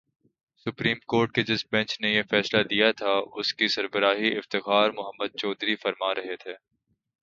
Supreme 0.65 0.97
court 1.05 1.31
کے 1.31 1.43
جس 1.43 1.65
bench 1.71 1.99
نے 2.01 2.09
یہ 2.09 2.21
فیصلہ 2.29 2.63
دیا 2.63 2.91
تھا، 2.91 3.13
اس 3.35 3.53
کی 3.53 3.67
سربراہی 3.67 4.37
افتخار 4.37 4.89
محمد 4.89 5.37
چودھری 5.37 5.75
فرما 5.75 6.13
رہے 6.15 6.35
تھے۔ 6.35 6.53